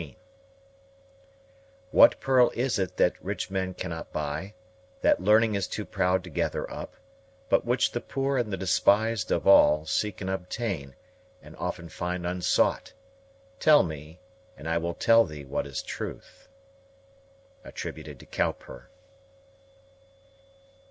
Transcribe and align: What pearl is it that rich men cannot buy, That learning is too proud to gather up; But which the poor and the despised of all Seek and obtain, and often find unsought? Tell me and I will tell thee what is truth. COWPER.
What 1.91 2.19
pearl 2.19 2.49
is 2.55 2.79
it 2.79 2.97
that 2.97 3.23
rich 3.23 3.51
men 3.51 3.75
cannot 3.75 4.11
buy, 4.11 4.55
That 5.01 5.21
learning 5.21 5.53
is 5.53 5.67
too 5.67 5.85
proud 5.85 6.23
to 6.23 6.31
gather 6.31 6.67
up; 6.71 6.95
But 7.49 7.65
which 7.65 7.91
the 7.91 8.01
poor 8.01 8.39
and 8.39 8.51
the 8.51 8.57
despised 8.57 9.31
of 9.31 9.45
all 9.45 9.85
Seek 9.85 10.19
and 10.19 10.27
obtain, 10.31 10.95
and 11.43 11.55
often 11.57 11.87
find 11.87 12.25
unsought? 12.25 12.93
Tell 13.59 13.83
me 13.83 14.19
and 14.57 14.67
I 14.67 14.79
will 14.79 14.95
tell 14.95 15.23
thee 15.23 15.45
what 15.45 15.67
is 15.67 15.83
truth. 15.83 16.47
COWPER. 17.63 18.89